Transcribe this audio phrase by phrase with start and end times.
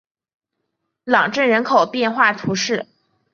[1.03, 2.87] 朗镇人口变化图示